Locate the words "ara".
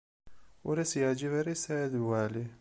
1.39-1.51